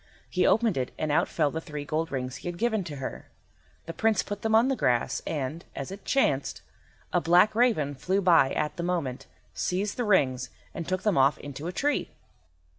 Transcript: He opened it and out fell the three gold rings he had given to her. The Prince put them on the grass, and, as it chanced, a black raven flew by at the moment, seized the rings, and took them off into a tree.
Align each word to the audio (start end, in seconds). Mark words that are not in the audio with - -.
He 0.27 0.47
opened 0.47 0.77
it 0.77 0.91
and 0.97 1.11
out 1.11 1.27
fell 1.27 1.51
the 1.51 1.61
three 1.61 1.85
gold 1.85 2.11
rings 2.11 2.37
he 2.37 2.47
had 2.47 2.57
given 2.57 2.83
to 2.85 2.95
her. 2.95 3.29
The 3.85 3.93
Prince 3.93 4.23
put 4.23 4.41
them 4.41 4.55
on 4.55 4.67
the 4.67 4.75
grass, 4.75 5.21
and, 5.27 5.63
as 5.75 5.91
it 5.91 6.05
chanced, 6.05 6.63
a 7.13 7.21
black 7.21 7.53
raven 7.53 7.93
flew 7.93 8.19
by 8.19 8.51
at 8.53 8.77
the 8.77 8.81
moment, 8.81 9.27
seized 9.53 9.97
the 9.97 10.03
rings, 10.03 10.49
and 10.73 10.87
took 10.87 11.03
them 11.03 11.19
off 11.19 11.37
into 11.37 11.67
a 11.67 11.71
tree. 11.71 12.09